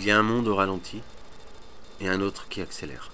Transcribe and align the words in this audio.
Il 0.00 0.06
y 0.06 0.12
a 0.12 0.18
un 0.18 0.22
monde 0.22 0.48
au 0.48 0.54
ralenti 0.54 1.02
et 2.00 2.08
un 2.08 2.22
autre 2.22 2.48
qui 2.48 2.62
accélère. 2.62 3.10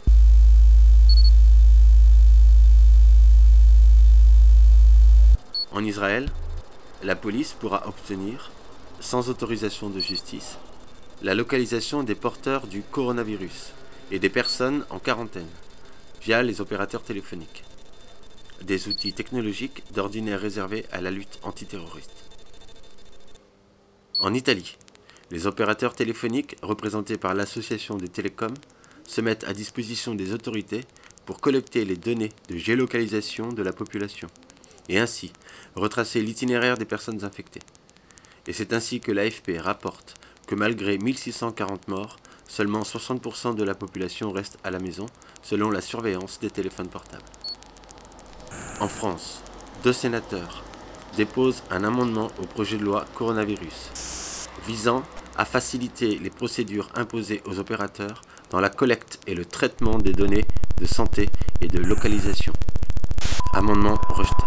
En 5.73 5.83
Israël, 5.83 6.31
la 7.03 7.17
police 7.17 7.55
pourra 7.55 7.89
obtenir, 7.89 8.53
sans 9.01 9.29
autorisation 9.31 9.91
de 9.91 9.99
justice, 9.99 10.59
la 11.23 11.35
localisation 11.35 12.05
des 12.05 12.15
porteurs 12.15 12.69
du 12.69 12.83
coronavirus 12.83 13.73
et 14.13 14.21
des 14.21 14.31
personnes 14.31 14.87
en 14.89 15.01
quarantaine 15.01 15.51
via 16.23 16.41
les 16.45 16.61
opérateurs 16.61 17.03
téléphoniques, 17.03 17.65
des 18.63 18.87
outils 18.87 19.13
technologiques 19.13 19.83
d'ordinaire 19.93 20.41
réservés 20.41 20.87
à 20.93 21.01
la 21.01 21.11
lutte 21.11 21.41
antiterroriste. 21.43 22.31
En 24.21 24.33
Italie, 24.35 24.77
les 25.31 25.47
opérateurs 25.47 25.95
téléphoniques 25.95 26.57
représentés 26.63 27.17
par 27.17 27.35
l'Association 27.35 27.97
des 27.97 28.09
télécoms 28.09 28.55
se 29.05 29.21
mettent 29.21 29.45
à 29.45 29.53
disposition 29.53 30.15
des 30.15 30.33
autorités 30.33 30.85
pour 31.25 31.41
collecter 31.41 31.85
les 31.85 31.97
données 31.97 32.33
de 32.49 32.57
géolocalisation 32.57 33.53
de 33.53 33.63
la 33.63 33.73
population 33.73 34.29
et 34.89 34.99
ainsi 34.99 35.33
retracer 35.75 36.21
l'itinéraire 36.21 36.79
des 36.79 36.85
personnes 36.85 37.25
infectées. 37.25 37.63
Et 38.47 38.53
c'est 38.53 38.73
ainsi 38.73 39.01
que 39.01 39.11
l'AFP 39.11 39.59
rapporte 39.59 40.17
que 40.47 40.55
malgré 40.55 40.97
1640 40.99 41.89
morts, 41.89 42.19
seulement 42.47 42.83
60% 42.83 43.57
de 43.57 43.65
la 43.65 43.75
population 43.75 44.31
reste 44.31 44.59
à 44.63 44.71
la 44.71 44.79
maison 44.79 45.07
selon 45.43 45.71
la 45.71 45.81
surveillance 45.81 46.39
des 46.39 46.51
téléphones 46.51 46.89
portables. 46.89 47.25
En 48.79 48.87
France, 48.87 49.43
deux 49.83 49.93
sénateurs 49.93 50.63
déposent 51.17 51.65
un 51.71 51.83
amendement 51.83 52.31
au 52.41 52.47
projet 52.47 52.77
de 52.77 52.85
loi 52.85 53.07
coronavirus 53.15 54.16
visant 54.67 55.03
à 55.37 55.45
faciliter 55.45 56.19
les 56.19 56.31
procédures 56.31 56.89
imposées 56.95 57.43
aux 57.47 57.59
opérateurs 57.59 58.23
dans 58.51 58.61
la 58.61 58.69
collecte 58.69 59.21
et 59.27 59.35
le 59.35 59.45
traitement 59.45 59.99
des 59.99 60.13
données 60.13 60.47
de 60.79 60.87
santé 60.87 61.29
et 61.61 61.69
de 61.69 61.79
localisation. 61.79 62.53
Amendement 63.53 63.99
rejeté. 64.09 64.45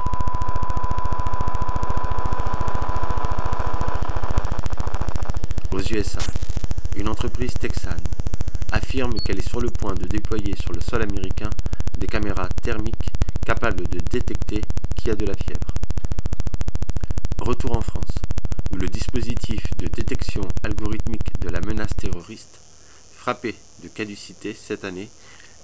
Aux 5.72 5.82
USA, 5.82 6.22
une 6.96 7.08
entreprise 7.08 7.54
texane 7.54 8.04
affirme 8.72 9.20
qu'elle 9.22 9.40
est 9.40 9.50
sur 9.50 9.62
le 9.62 9.70
point 9.70 9.94
de 9.94 10.06
déployer 10.06 10.56
sur 10.56 10.74
le 10.74 10.82
sol 10.82 11.02
américain 11.02 11.50
des 11.98 12.08
caméras 12.08 12.50
thermiques 12.62 13.12
capables 13.46 13.88
de 13.88 14.00
détecter 14.00 14.64
qui 14.96 15.10
a 15.10 15.16
de 15.16 15.26
la 15.26 15.36
fièvre. 15.36 15.74
Retour 17.40 17.78
en 17.78 17.82
France, 17.82 18.12
où 18.72 18.78
le 18.78 18.88
dispositif 18.88 19.76
de 19.78 19.88
détection 19.88 20.48
algorithmique 20.64 21.40
de 21.40 21.50
la 21.50 21.62
menace 21.62 21.96
terroriste, 21.96 22.60
frappé 23.16 23.56
de 23.84 23.88
caducité 23.90 24.54
cette 24.54 24.86
année, 24.86 25.10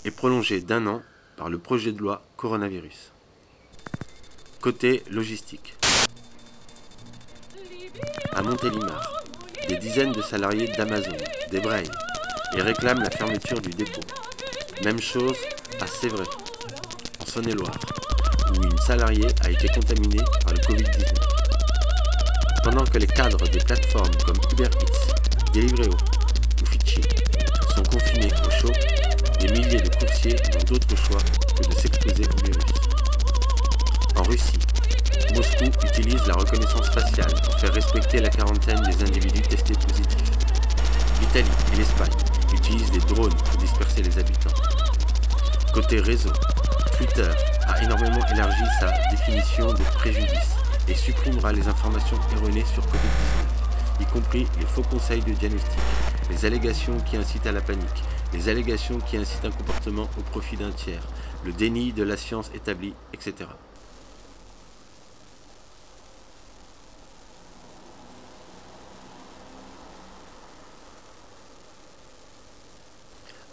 est 0.06 0.12
prolongé 0.12 0.62
d'un 0.62 0.88
an 0.88 1.02
par 1.38 1.50
le 1.50 1.58
projet 1.58 1.92
de 1.92 2.00
loi 2.00 2.24
coronavirus. 2.38 3.12
Côté 4.62 5.04
logistique. 5.12 5.76
À 8.34 8.42
Montélimar, 8.44 9.24
des 9.68 9.78
dizaines 9.78 10.12
de 10.12 10.22
salariés 10.22 10.68
d'Amazon 10.68 11.16
débrayent 11.52 11.92
et 12.56 12.62
réclament 12.62 13.02
la 13.02 13.10
fermeture 13.10 13.62
du 13.62 13.70
dépôt. 13.70 14.02
Même 14.84 15.00
chose 15.00 15.38
à 15.82 15.88
Sévray, 15.88 16.28
en 17.22 17.26
Saône-et-Loire, 17.26 17.80
où 18.52 18.64
une 18.64 18.78
salariée 18.80 19.28
a 19.44 19.52
été 19.52 19.68
contaminée 19.70 20.24
par 20.44 20.54
le 20.54 20.60
Covid-19. 20.60 21.35
Pendant 22.66 22.84
que 22.84 22.98
les 22.98 23.06
cadres 23.06 23.48
des 23.48 23.60
plateformes 23.60 24.16
comme 24.26 24.38
Uber 24.52 24.64
Eats, 24.64 25.54
Deliveroo 25.54 25.94
ou 25.94 26.66
Fitchi 26.66 27.00
sont 27.76 27.84
confinés 27.84 28.32
au 28.44 28.50
chaud, 28.50 28.74
des 29.40 29.50
milliers 29.50 29.82
de 29.82 29.90
coursiers 29.90 30.36
n'ont 30.52 30.64
d'autre 30.64 30.98
choix 30.98 31.22
que 31.56 31.70
de 31.70 31.76
s'exposer 31.76 32.24
au 32.24 32.44
virus. 32.44 32.66
En 34.16 34.24
Russie, 34.24 34.58
Moscou 35.36 35.66
utilise 35.86 36.26
la 36.26 36.34
reconnaissance 36.34 36.90
faciale 36.90 37.36
pour 37.44 37.60
faire 37.60 37.72
respecter 37.72 38.20
la 38.20 38.30
quarantaine 38.30 38.82
des 38.82 39.04
individus 39.04 39.44
testés 39.44 39.76
positifs. 39.76 40.32
L'Italie 41.22 41.48
et 41.72 41.76
l'Espagne 41.78 42.18
utilisent 42.52 42.90
des 42.90 43.14
drones 43.14 43.36
pour 43.36 43.58
disperser 43.60 44.02
les 44.02 44.18
habitants. 44.18 44.56
Côté 45.72 46.00
réseau, 46.00 46.34
Twitter 46.98 47.30
a 47.68 47.84
énormément 47.84 48.26
élargi 48.34 48.64
sa 48.80 48.92
définition 49.12 49.72
de 49.72 49.84
préjudice 50.00 50.65
et 50.88 50.94
supprimera 50.94 51.52
les 51.52 51.68
informations 51.68 52.18
erronées 52.34 52.66
sur 52.66 52.84
Covid-19, 52.84 54.02
y 54.02 54.06
compris 54.06 54.48
les 54.60 54.66
faux 54.66 54.84
conseils 54.84 55.22
de 55.22 55.32
diagnostic, 55.32 55.80
les 56.30 56.46
allégations 56.46 56.98
qui 57.00 57.18
incitent 57.18 57.48
à 57.48 57.52
la 57.52 57.62
panique, 57.62 58.04
les 58.34 58.50
allégations 58.50 59.00
qui 59.00 59.18
incitent 59.18 59.46
un 59.46 59.52
comportement 59.52 60.08
au 60.18 60.22
profit 60.22 60.58
d'un 60.58 60.72
tiers, 60.72 61.08
le 61.44 61.54
déni 61.54 61.94
de 61.94 62.04
la 62.04 62.18
science 62.18 62.52
établie, 62.54 62.94
etc. 63.14 63.48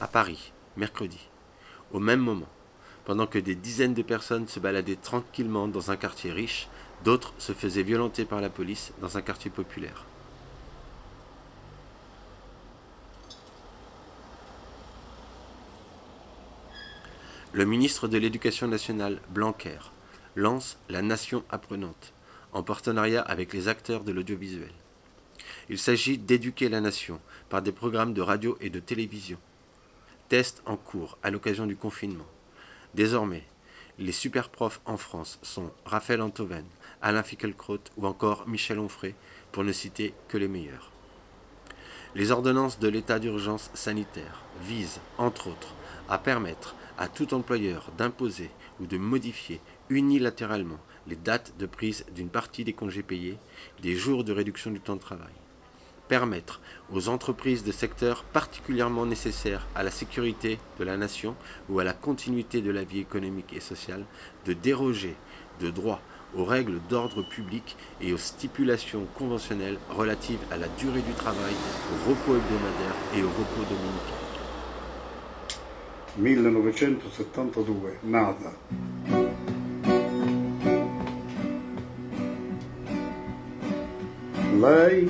à 0.03 0.09
Paris, 0.09 0.53
mercredi, 0.77 1.29
au 1.93 2.01
même 2.01 2.19
moment. 2.19 2.49
Pendant 3.05 3.29
que 3.29 3.39
des 3.39 3.55
dizaines 3.55 3.95
de 3.95 4.03
personnes 4.03 4.49
se 4.49 4.59
baladaient 4.59 4.97
tranquillement 4.97 5.69
dans 5.69 5.93
un 5.93 5.97
quartier 5.97 6.33
riche, 6.33 6.69
d'autres 7.05 7.35
se 7.39 7.53
faisaient 7.53 7.83
violenter 7.83 8.25
par 8.25 8.41
la 8.41 8.51
police 8.51 8.93
dans 9.01 9.17
un 9.17 9.23
quartier 9.23 9.51
populaire. 9.51 10.05
Le 17.53 17.67
ministre 17.67 18.09
de 18.09 18.17
l'Éducation 18.17 18.67
nationale, 18.67 19.21
Blanquer, 19.29 19.79
lance 20.37 20.79
La 20.89 21.03
Nation 21.03 21.45
apprenante, 21.51 22.15
en 22.53 22.63
partenariat 22.63 23.21
avec 23.21 23.53
les 23.53 23.69
acteurs 23.69 24.05
de 24.05 24.13
l'audiovisuel. 24.13 24.73
Il 25.69 25.79
s'agit 25.79 26.17
d'éduquer 26.17 26.69
la 26.69 26.81
nation 26.81 27.21
par 27.51 27.61
des 27.61 27.73
programmes 27.73 28.15
de 28.15 28.23
radio 28.23 28.57
et 28.61 28.71
de 28.71 28.81
télévision 28.81 29.39
Tests 30.29 30.63
en 30.65 30.79
cours 30.79 31.19
à 31.23 31.31
l'occasion 31.31 31.67
du 31.67 31.77
confinement. 31.77 32.27
Désormais, 32.95 33.45
les 33.99 34.13
super 34.13 34.49
profs 34.49 34.81
en 34.87 34.97
France 34.97 35.39
sont 35.43 35.71
Raphaël 35.85 36.23
Antoven, 36.23 36.65
Alain 37.03 37.23
Fickelkraut 37.23 37.81
ou 37.97 38.07
encore 38.07 38.49
Michel 38.49 38.79
Onfray, 38.79 39.15
pour 39.51 39.65
ne 39.65 39.73
citer 39.73 40.15
que 40.29 40.39
les 40.39 40.49
meilleurs. 40.49 40.91
Les 42.15 42.31
ordonnances 42.31 42.79
de 42.79 42.89
l'état 42.89 43.19
d'urgence 43.19 43.71
sanitaire 43.75 44.43
visent, 44.63 45.01
entre 45.19 45.49
autres, 45.49 45.75
à 46.09 46.19
permettre 46.19 46.75
à 46.99 47.09
tout 47.09 47.35
employeur 47.35 47.91
d'imposer 47.99 48.51
ou 48.81 48.87
de 48.87 48.99
modifier 48.99 49.61
unilatéralement 49.89 50.79
les 51.07 51.17
dates 51.17 51.55
de 51.59 51.67
prise 51.67 52.05
d'une 52.15 52.29
partie 52.29 52.65
des 52.65 52.73
congés 52.73 53.03
payés, 53.03 53.39
des 53.81 53.97
jours 53.97 54.25
de 54.25 54.33
réduction 54.33 54.71
du 54.71 54.81
temps 54.81 54.97
de 54.97 55.01
travail 55.01 55.33
permettre 56.13 56.61
aux 56.93 57.09
entreprises 57.09 57.65
de 57.65 57.73
secteurs 57.73 58.23
particulièrement 58.23 59.07
nécessaires 59.07 59.67
à 59.75 59.83
la 59.83 59.91
sécurité 59.91 60.59
de 60.79 60.85
la 60.85 60.99
nation 60.99 61.35
ou 61.71 61.79
à 61.79 61.85
la 61.85 61.95
continuité 61.95 62.61
de 62.61 62.71
la 62.71 62.85
vie 62.85 62.99
économique 62.99 63.55
et 63.55 63.61
sociale 63.61 64.05
de 64.45 64.53
déroger 64.53 65.17
de 65.61 65.71
droit 65.71 66.03
aux 66.37 66.45
règles 66.45 66.81
d'ordre 66.89 67.23
public 67.23 67.77
et 68.01 68.13
aux 68.13 68.19
stipulations 68.19 69.07
conventionnelles 69.19 69.79
relatives 69.91 70.41
à 70.51 70.57
la 70.57 70.69
durée 70.79 71.03
du 71.03 71.13
travail, 71.13 71.55
au 71.91 72.11
repos 72.11 72.37
hebdomadaire 72.37 72.95
et 73.17 73.23
au 73.23 73.29
repos 73.29 73.65
dominical. 73.69 74.23
1972, 76.17 77.99
nada. 78.05 78.53
Lei 84.61 85.09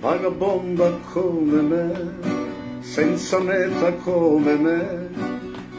vagabonda 0.00 0.90
come 1.12 1.62
me, 1.62 2.82
senza 2.82 3.38
meta 3.40 3.92
come 4.04 4.56
me, 4.56 5.08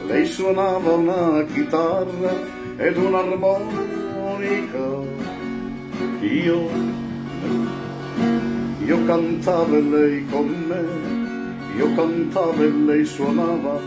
lei 0.08 0.26
suonava 0.26 0.94
una 0.94 1.46
chitarra 1.46 2.34
ed 2.78 2.98
un'armonica. 4.46 5.24
Io, 6.22 6.70
io 8.86 9.06
cantavo 9.06 9.76
e 9.76 9.82
lei 9.82 10.26
con 10.30 10.48
me, 10.68 11.78
io 11.78 11.96
cantavo 11.96 12.64
e 12.64 12.70
lei 12.70 13.06
suonava, 13.06 13.80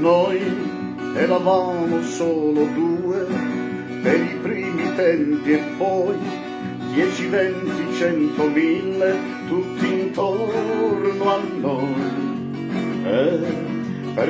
Noi 0.00 0.40
eravamo 1.14 2.02
solo 2.02 2.66
due 2.74 3.26
per 4.02 4.20
i 4.20 4.36
primi 4.42 4.94
tempi 4.94 5.52
e 5.52 5.62
poi 5.76 6.16
dieci, 6.92 7.26
venti, 7.26 7.94
cento, 7.96 8.48
mille 8.48 9.16
tutti 9.48 9.86
intorno 9.86 11.30
a 11.30 11.40
noi. 11.60 12.26
E 13.04 13.67
e. 14.18 14.24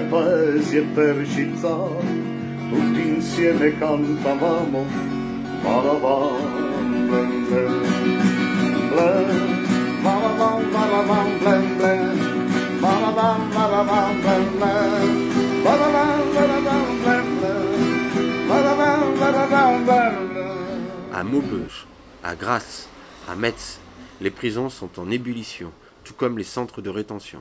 À 21.15 21.25
Maubeuge, 21.25 21.87
à 22.23 22.35
Grasse, 22.35 22.89
à 23.27 23.35
Metz, 23.35 23.81
les 24.21 24.31
prisons 24.31 24.69
sont 24.69 25.01
en 25.01 25.11
ébullition, 25.11 25.73
tout 26.05 26.13
comme 26.15 26.37
les 26.37 26.45
centres 26.45 26.83
de 26.83 26.91
rétention. 26.91 27.41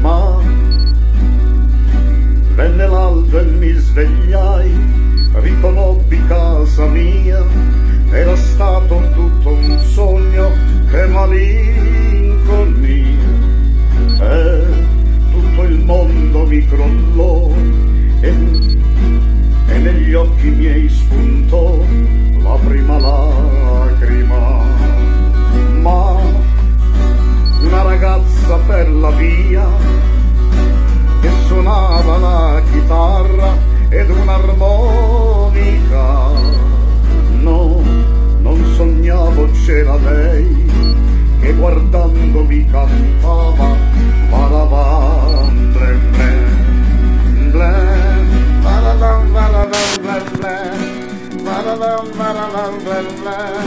Ma 0.00 0.38
venne 2.54 2.86
l'alba 2.86 3.40
e 3.40 3.44
mi 3.44 3.72
svegliai, 3.72 4.70
riconobbi 5.34 6.26
casa 6.26 6.86
mia, 6.86 7.44
era 8.10 8.36
stato 8.36 9.00
tutto 9.14 9.50
un 9.50 9.78
sogno, 9.78 10.50
che 10.90 11.06
malinconia. 11.06 11.99
ba 52.20 52.28
ba 52.34 52.46
ba 52.52 53.00
ba 53.24 53.60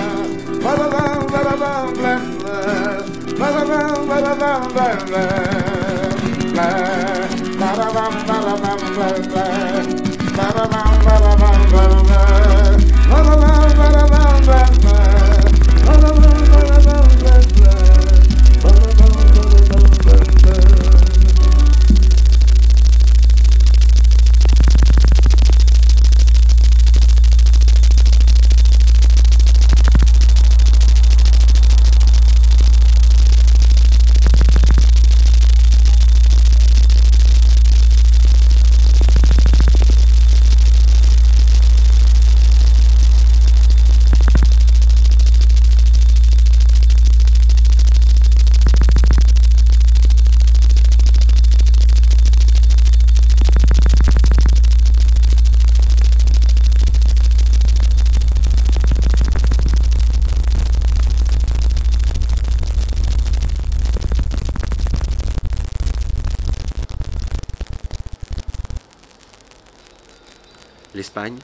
L'Espagne 71.03 71.39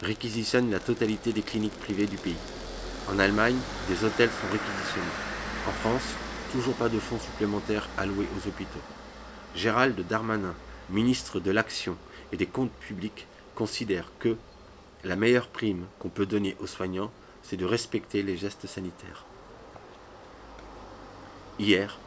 réquisitionne 0.00 0.70
la 0.70 0.80
totalité 0.80 1.34
des 1.34 1.42
cliniques 1.42 1.78
privées 1.80 2.06
du 2.06 2.16
pays. 2.16 2.34
En 3.10 3.18
Allemagne, 3.18 3.58
des 3.86 4.04
hôtels 4.04 4.30
sont 4.30 4.50
réquisitionnés. 4.50 5.04
En 5.68 5.70
France, 5.70 6.14
toujours 6.50 6.72
pas 6.72 6.88
de 6.88 6.98
fonds 6.98 7.18
supplémentaires 7.18 7.90
alloués 7.98 8.26
aux 8.34 8.48
hôpitaux. 8.48 8.80
Gérald 9.54 10.00
Darmanin, 10.08 10.54
ministre 10.88 11.40
de 11.40 11.50
l'Action 11.50 11.98
et 12.32 12.38
des 12.38 12.46
Comptes 12.46 12.72
publics, 12.72 13.26
considère 13.54 14.10
que 14.18 14.38
la 15.04 15.14
meilleure 15.14 15.48
prime 15.48 15.84
qu'on 15.98 16.08
peut 16.08 16.24
donner 16.24 16.56
aux 16.58 16.66
soignants, 16.66 17.10
c'est 17.42 17.58
de 17.58 17.66
respecter 17.66 18.22
les 18.22 18.38
gestes 18.38 18.66
sanitaires. 18.66 19.26
Hier, 21.58 21.98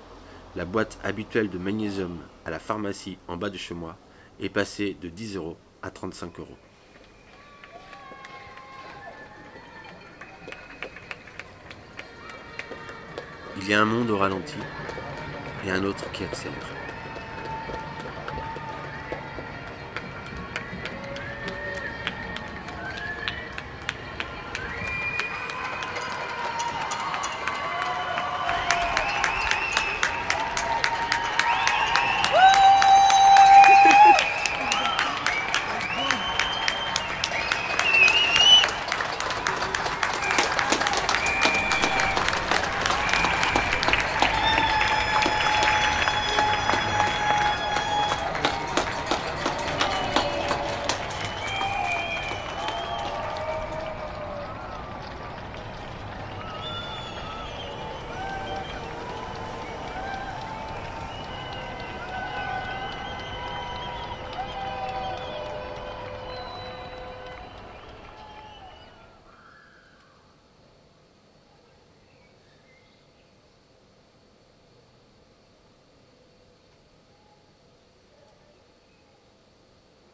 la 0.56 0.66
boîte 0.66 0.98
habituelle 1.04 1.52
de 1.52 1.60
magnésium 1.60 2.18
à 2.46 2.50
la 2.50 2.58
pharmacie 2.58 3.20
en 3.28 3.38
bas 3.38 3.52
de 3.52 3.60
chez 3.60 3.76
moi 3.76 3.96
est 4.42 4.50
passée 4.50 4.98
de 5.00 5.08
10 5.08 5.36
euros 5.36 5.58
à 5.84 5.92
35 5.92 6.40
euros. 6.40 6.58
Il 13.58 13.70
y 13.70 13.74
a 13.74 13.82
un 13.82 13.86
monde 13.86 14.10
au 14.10 14.18
ralenti 14.18 14.58
et 15.66 15.72
un 15.72 15.84
autre 15.84 16.12
qui 16.12 16.24
accélère. 16.24 16.85